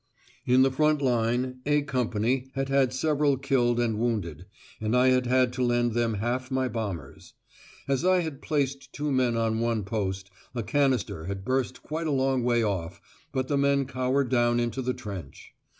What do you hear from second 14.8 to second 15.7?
the trench.